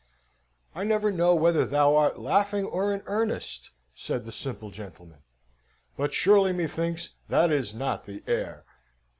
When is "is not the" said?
7.51-8.23